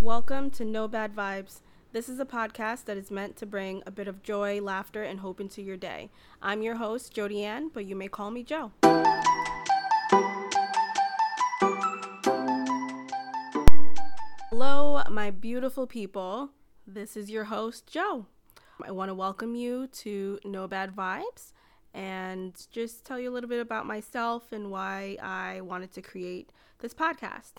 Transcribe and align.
Welcome 0.00 0.50
to 0.50 0.64
No 0.64 0.88
Bad 0.88 1.16
Vibes. 1.16 1.60
This 1.92 2.10
is 2.10 2.20
a 2.20 2.26
podcast 2.26 2.84
that 2.84 2.98
is 2.98 3.10
meant 3.10 3.34
to 3.36 3.46
bring 3.46 3.82
a 3.86 3.90
bit 3.90 4.06
of 4.06 4.22
joy, 4.22 4.60
laughter, 4.60 5.02
and 5.02 5.20
hope 5.20 5.40
into 5.40 5.62
your 5.62 5.78
day. 5.78 6.10
I'm 6.42 6.60
your 6.60 6.76
host, 6.76 7.14
Jody 7.14 7.42
Ann, 7.42 7.70
but 7.72 7.86
you 7.86 7.96
may 7.96 8.06
call 8.06 8.30
me 8.30 8.42
Joe. 8.42 8.72
Hello, 14.50 15.02
my 15.10 15.30
beautiful 15.30 15.86
people. 15.86 16.50
This 16.86 17.16
is 17.16 17.30
your 17.30 17.44
host, 17.44 17.86
Joe. 17.86 18.26
I 18.86 18.90
want 18.90 19.08
to 19.08 19.14
welcome 19.14 19.54
you 19.54 19.86
to 19.86 20.38
No 20.44 20.68
Bad 20.68 20.94
Vibes 20.94 21.52
and 21.94 22.54
just 22.70 23.06
tell 23.06 23.18
you 23.18 23.30
a 23.30 23.32
little 23.32 23.48
bit 23.48 23.60
about 23.60 23.86
myself 23.86 24.52
and 24.52 24.70
why 24.70 25.16
I 25.22 25.62
wanted 25.62 25.90
to 25.92 26.02
create 26.02 26.50
this 26.80 26.92
podcast. 26.92 27.54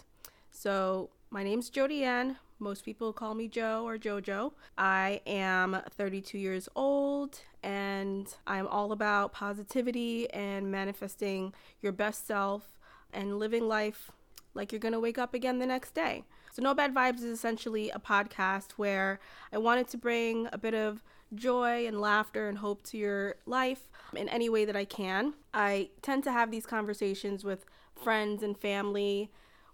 So, 0.51 1.09
my 1.30 1.44
name's 1.44 1.70
Jody 1.70 2.04
Ann. 2.04 2.38
Most 2.60 2.86
people 2.86 3.12
call 3.12 3.36
me 3.36 3.47
Joe 3.47 3.83
or 3.86 3.97
JoJo. 3.97 4.54
I 4.78 5.21
am 5.28 5.78
32 5.92 6.38
years 6.38 6.70
old 6.75 7.42
and 7.61 8.34
I'm 8.47 8.65
all 8.68 8.92
about 8.92 9.34
positivity 9.34 10.32
and 10.32 10.71
manifesting 10.71 11.54
your 11.82 11.92
best 11.92 12.25
self 12.25 12.78
and 13.11 13.39
living 13.39 13.68
life 13.68 14.11
like 14.54 14.71
you're 14.71 14.79
going 14.79 14.93
to 14.93 15.00
wake 15.00 15.18
up 15.18 15.34
again 15.34 15.60
the 15.60 15.65
next 15.65 15.93
day. 15.93 16.24
So, 16.54 16.61
No 16.61 16.74
Bad 16.74 16.96
Vibes 16.96 17.18
is 17.18 17.25
essentially 17.25 17.92
a 17.92 18.00
podcast 18.00 18.71
where 18.78 19.20
I 19.54 19.57
wanted 19.59 19.87
to 19.89 19.98
bring 19.98 20.48
a 20.51 20.57
bit 20.57 20.73
of 20.73 21.04
joy 21.36 21.86
and 21.86 22.01
laughter 22.01 22.48
and 22.48 22.57
hope 22.57 22.82
to 22.84 22.98
your 22.98 23.36
life 23.46 23.89
in 24.15 24.29
any 24.29 24.50
way 24.50 24.65
that 24.65 24.75
I 24.75 24.86
can. 24.86 25.34
I 25.54 25.89
tend 26.01 26.23
to 26.23 26.32
have 26.32 26.50
these 26.50 26.65
conversations 26.65 27.43
with 27.43 27.65
friends 28.01 28.42
and 28.42 28.57
family 28.57 29.29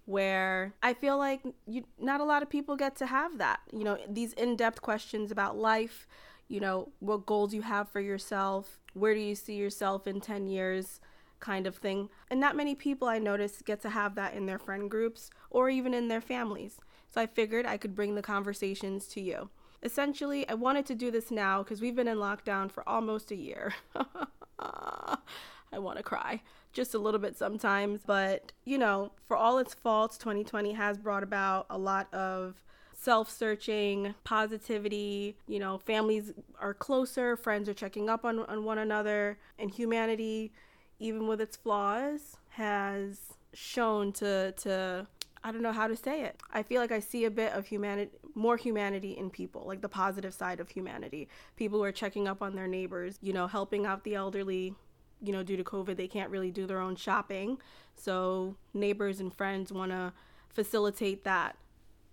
where 0.06 0.74
I 0.84 0.94
feel 0.94 1.18
like 1.18 1.42
you, 1.66 1.86
not 2.00 2.22
a 2.22 2.26
lot 2.26 2.44
of 2.44 2.50
people 2.50 2.76
get 2.76 2.96
to 2.98 3.06
have 3.06 3.38
that. 3.38 3.62
You 3.72 3.84
know, 3.84 3.98
these 4.10 4.34
in 4.34 4.56
depth 4.56 4.82
questions 4.82 5.32
about 5.32 5.58
life, 5.58 6.08
you 6.48 6.60
know, 6.60 6.90
what 7.00 7.26
goals 7.26 7.54
you 7.54 7.62
have 7.62 7.90
for 7.90 8.02
yourself, 8.02 8.80
where 8.94 9.14
do 9.14 9.20
you 9.20 9.36
see 9.36 9.56
yourself 9.56 10.08
in 10.08 10.20
10 10.20 10.48
years, 10.48 11.00
kind 11.40 11.68
of 11.68 11.76
thing. 11.76 12.10
And 12.30 12.40
not 12.40 12.56
many 12.56 12.74
people 12.74 13.08
I 13.08 13.20
notice 13.20 13.62
get 13.62 13.82
to 13.82 13.90
have 13.90 14.16
that 14.16 14.34
in 14.34 14.46
their 14.46 14.58
friend 14.58 14.90
groups 14.90 15.30
or 15.50 15.70
even 15.70 15.94
in 15.94 16.08
their 16.08 16.22
families. 16.22 16.80
So 17.10 17.22
I 17.22 17.28
figured 17.28 17.66
I 17.66 17.78
could 17.78 17.96
bring 17.96 18.16
the 18.16 18.22
conversations 18.22 19.08
to 19.10 19.22
you. 19.22 19.50
Essentially, 19.84 20.48
I 20.48 20.54
wanted 20.54 20.86
to 20.88 20.96
do 20.96 21.12
this 21.12 21.30
now 21.30 21.62
because 21.62 21.82
we've 21.82 21.96
been 21.96 22.08
in 22.08 22.18
lockdown 22.18 22.72
for 22.72 22.88
almost 22.88 23.30
a 23.32 23.36
year. 23.36 23.74
I 25.74 25.80
want 25.80 25.98
to 25.98 26.04
cry 26.04 26.42
just 26.72 26.94
a 26.94 27.00
little 27.00 27.20
bit 27.20 27.38
sometimes. 27.38 28.02
But, 28.06 28.52
you 28.66 28.78
know, 28.78 29.12
for 29.28 29.38
all 29.38 29.58
its 29.58 29.74
faults, 29.74 30.18
2020 30.18 30.74
has 30.74 30.98
brought 30.98 31.24
about 31.24 31.66
a 31.70 31.78
lot 31.78 32.14
of 32.14 32.64
self 32.94 33.30
searching, 33.30 34.16
positivity. 34.24 35.38
You 35.48 35.60
know, 35.60 35.78
families 35.78 36.34
are 36.60 36.74
closer, 36.74 37.36
friends 37.36 37.68
are 37.70 37.74
checking 37.74 38.10
up 38.10 38.26
on, 38.26 38.40
on 38.40 38.64
one 38.64 38.78
another, 38.78 39.38
and 39.60 39.70
humanity, 39.70 40.54
even 41.00 41.28
with 41.28 41.42
its 41.42 41.58
flaws, 41.58 42.38
has 42.50 43.20
shown 43.54 44.12
to, 44.14 44.52
to 44.54 45.08
I 45.44 45.52
don't 45.52 45.62
know 45.62 45.74
how 45.74 45.88
to 45.88 45.96
say 45.96 46.22
it. 46.22 46.42
I 46.52 46.64
feel 46.64 46.82
like 46.82 46.92
I 46.92 47.00
see 47.00 47.26
a 47.26 47.32
bit 47.32 47.52
of 47.54 47.66
humanity, 47.68 48.12
more 48.34 48.56
humanity 48.56 49.18
in 49.18 49.30
people, 49.30 49.64
like 49.68 49.82
the 49.82 49.90
positive 49.90 50.34
side 50.34 50.60
of 50.60 50.70
humanity. 50.70 51.28
People 51.58 51.80
who 51.80 51.84
are 51.84 51.92
checking 51.92 52.28
up 52.28 52.42
on 52.42 52.56
their 52.56 52.68
neighbors, 52.68 53.18
you 53.22 53.34
know, 53.34 53.48
helping 53.48 53.86
out 53.86 54.04
the 54.04 54.16
elderly. 54.16 54.74
You 55.24 55.32
know, 55.32 55.44
due 55.44 55.58
to 55.58 55.64
COVID, 55.64 55.96
they 55.96 56.08
can't 56.08 56.30
really 56.30 56.52
do 56.52 56.68
their 56.68 56.80
own 56.80 56.96
shopping. 56.96 57.58
So, 57.96 58.56
neighbors 58.74 59.20
and 59.20 59.34
friends 59.34 59.72
want 59.72 59.92
to 59.92 60.14
facilitate 60.50 61.24
that 61.24 61.56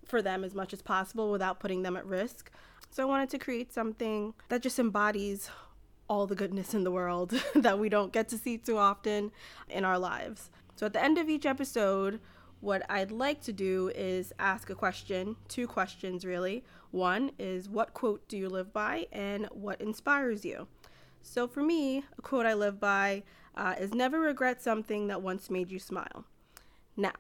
for 0.05 0.22
them 0.22 0.44
as 0.44 0.55
much 0.55 0.72
as 0.72 0.80
possible 0.80 1.31
without 1.31 1.61
putting 1.61 1.83
them 1.83 1.97
at 1.97 2.06
risk. 2.06 2.50
So, 2.91 3.03
I 3.03 3.06
wanted 3.06 3.31
to 3.31 3.38
create 3.38 3.72
something 3.72 4.34
that 4.48 4.62
just 4.62 4.78
embodies 4.78 5.50
all 6.08 6.27
the 6.27 6.34
goodness 6.34 6.75
in 6.75 6.84
the 6.84 6.91
world 6.91 7.31
that 7.55 7.78
we 7.78 7.88
don't 7.88 8.12
get 8.12 8.28
to 8.28 8.38
see 8.38 8.56
too 8.56 8.78
often 8.78 9.32
in 9.69 9.84
our 9.84 9.98
lives. 9.98 10.50
So, 10.77 10.87
at 10.87 10.92
the 10.92 11.03
end 11.03 11.19
of 11.19 11.28
each 11.28 11.47
episode, 11.47 12.21
what 12.60 12.82
I'd 12.91 13.10
like 13.10 13.41
to 13.42 13.53
do 13.53 13.91
is 13.94 14.32
ask 14.38 14.69
a 14.69 14.75
question, 14.75 15.37
two 15.48 15.66
questions 15.66 16.25
really. 16.25 16.62
One 16.91 17.32
is 17.38 17.69
what 17.69 17.94
quote 17.94 18.28
do 18.28 18.37
you 18.37 18.48
live 18.48 18.72
by 18.72 19.06
and 19.12 19.47
what 19.50 19.81
inspires 19.81 20.44
you? 20.44 20.66
So 21.22 21.47
for 21.47 21.62
me, 21.62 22.04
a 22.19 22.22
quote 22.22 22.47
I 22.47 22.54
live 22.54 22.81
by 22.81 23.22
uh, 23.54 23.75
is 23.78 23.94
never 23.94 24.20
regret 24.20 24.62
something 24.62 25.06
that 25.08 25.22
once 25.22 25.50
made 25.50 25.70
you 25.70 25.78
smile. 25.78 26.25
Now, 26.97 27.14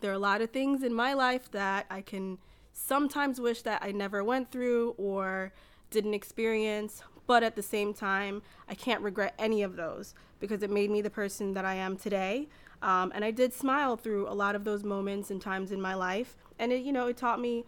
there 0.00 0.10
are 0.10 0.14
a 0.14 0.18
lot 0.18 0.40
of 0.40 0.50
things 0.50 0.82
in 0.82 0.94
my 0.94 1.12
life 1.12 1.50
that 1.52 1.86
I 1.90 2.00
can 2.00 2.38
sometimes 2.72 3.40
wish 3.40 3.62
that 3.62 3.82
I 3.82 3.92
never 3.92 4.24
went 4.24 4.50
through 4.50 4.94
or 4.98 5.52
didn't 5.90 6.14
experience, 6.14 7.02
but 7.26 7.42
at 7.42 7.54
the 7.54 7.62
same 7.62 7.94
time, 7.94 8.42
I 8.68 8.74
can't 8.74 9.02
regret 9.02 9.34
any 9.38 9.62
of 9.62 9.76
those 9.76 10.14
because 10.40 10.62
it 10.62 10.70
made 10.70 10.90
me 10.90 11.02
the 11.02 11.10
person 11.10 11.54
that 11.54 11.64
I 11.64 11.74
am 11.74 11.96
today. 11.96 12.48
Um, 12.80 13.12
and 13.14 13.24
I 13.24 13.30
did 13.30 13.52
smile 13.52 13.96
through 13.96 14.28
a 14.28 14.34
lot 14.34 14.56
of 14.56 14.64
those 14.64 14.82
moments 14.82 15.30
and 15.30 15.40
times 15.40 15.70
in 15.70 15.80
my 15.80 15.94
life. 15.94 16.36
And 16.58 16.72
it, 16.72 16.82
you 16.82 16.92
know, 16.92 17.06
it 17.06 17.16
taught 17.16 17.40
me 17.40 17.64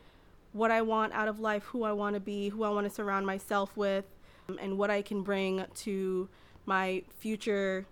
what 0.53 0.71
I 0.71 0.83
want 0.83 1.13
out 1.13 1.29
of 1.29 1.39
life, 1.39 1.65
who 1.65 1.85
I 1.85 1.93
want 1.93 2.15
to 2.15 2.21
be, 2.21 2.49
who 2.49 2.65
I 2.65 2.71
want 2.71 2.87
to 2.87 2.93
surround 2.93 3.27
myself 3.27 3.77
with, 3.77 4.07
Um, 4.49 4.59
and 4.61 4.79
what 4.79 4.91
I 4.91 5.03
can 5.03 5.23
bring 5.23 5.65
to 5.75 6.29
my 6.67 7.03
future 7.19 7.87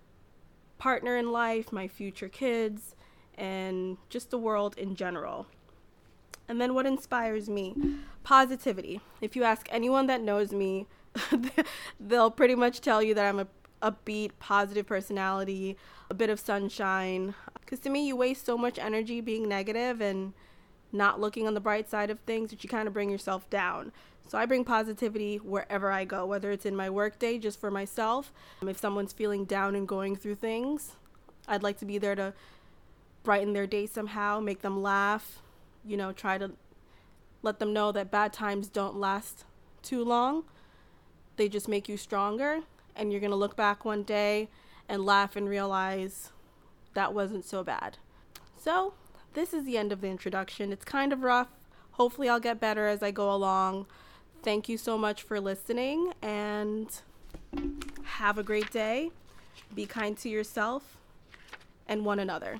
partner 0.77 1.17
in 1.17 1.31
life, 1.31 1.71
my 1.71 1.87
future 1.87 2.29
kids, 2.29 2.95
and 3.35 3.97
just 4.09 4.29
the 4.29 4.37
world 4.37 4.77
in 4.77 4.95
general. 4.95 5.47
And 6.47 6.59
then 6.59 6.73
what 6.73 6.85
inspires 6.85 7.49
me? 7.49 7.75
Positivity. 8.23 9.01
If 9.21 9.35
you 9.35 9.43
ask 9.43 9.67
anyone 9.71 10.07
that 10.07 10.21
knows 10.21 10.51
me, 10.51 10.87
they'll 11.99 12.31
pretty 12.31 12.55
much 12.55 12.81
tell 12.81 13.01
you 13.01 13.13
that 13.15 13.25
I'm 13.25 13.39
a 13.39 13.47
upbeat, 13.81 14.31
positive 14.39 14.87
personality, 14.87 15.77
a 16.09 16.13
bit 16.13 16.29
of 16.29 16.39
sunshine. 16.39 17.35
Because 17.59 17.79
to 17.79 17.89
me, 17.89 18.07
you 18.07 18.15
waste 18.15 18.45
so 18.45 18.57
much 18.57 18.79
energy 18.79 19.21
being 19.21 19.47
negative 19.47 20.01
and 20.01 20.33
not 20.91 21.19
looking 21.19 21.47
on 21.47 21.53
the 21.53 21.59
bright 21.59 21.89
side 21.89 22.09
of 22.09 22.19
things 22.19 22.49
that 22.49 22.63
you 22.63 22.69
kind 22.69 22.87
of 22.87 22.93
bring 22.93 23.09
yourself 23.09 23.49
down. 23.49 23.91
So 24.27 24.37
I 24.37 24.45
bring 24.45 24.63
positivity 24.63 25.37
wherever 25.37 25.91
I 25.91 26.05
go, 26.05 26.25
whether 26.25 26.51
it's 26.51 26.65
in 26.65 26.75
my 26.75 26.89
workday 26.89 27.37
just 27.37 27.59
for 27.59 27.69
myself. 27.69 28.31
Um, 28.61 28.69
if 28.69 28.77
someone's 28.77 29.13
feeling 29.13 29.45
down 29.45 29.75
and 29.75 29.87
going 29.87 30.15
through 30.15 30.35
things, 30.35 30.93
I'd 31.47 31.63
like 31.63 31.77
to 31.79 31.85
be 31.85 31.97
there 31.97 32.15
to 32.15 32.33
brighten 33.23 33.53
their 33.53 33.67
day 33.67 33.85
somehow, 33.85 34.39
make 34.39 34.61
them 34.61 34.81
laugh, 34.81 35.39
you 35.85 35.97
know, 35.97 36.11
try 36.11 36.37
to 36.37 36.51
let 37.41 37.59
them 37.59 37.73
know 37.73 37.91
that 37.91 38.11
bad 38.11 38.33
times 38.33 38.69
don't 38.69 38.95
last 38.95 39.45
too 39.81 40.03
long. 40.03 40.45
They 41.35 41.49
just 41.49 41.67
make 41.67 41.89
you 41.89 41.97
stronger 41.97 42.61
and 42.95 43.11
you're 43.11 43.21
going 43.21 43.31
to 43.31 43.37
look 43.37 43.55
back 43.55 43.85
one 43.85 44.03
day 44.03 44.49
and 44.87 45.05
laugh 45.05 45.35
and 45.35 45.49
realize 45.49 46.31
that 46.93 47.13
wasn't 47.13 47.45
so 47.45 47.63
bad. 47.63 47.97
So, 48.57 48.93
this 49.33 49.53
is 49.53 49.65
the 49.65 49.77
end 49.77 49.91
of 49.91 50.01
the 50.01 50.07
introduction. 50.07 50.71
It's 50.71 50.85
kind 50.85 51.11
of 51.11 51.23
rough. 51.23 51.49
Hopefully, 51.91 52.29
I'll 52.29 52.39
get 52.39 52.59
better 52.59 52.87
as 52.87 53.01
I 53.01 53.11
go 53.11 53.33
along. 53.33 53.87
Thank 54.43 54.67
you 54.67 54.77
so 54.77 54.97
much 54.97 55.23
for 55.23 55.39
listening 55.39 56.11
and 56.21 56.89
have 58.03 58.37
a 58.37 58.43
great 58.43 58.69
day. 58.71 59.09
Be 59.73 59.85
kind 59.85 60.17
to 60.17 60.27
yourself 60.27 60.97
and 61.87 62.03
one 62.03 62.19
another. 62.19 62.59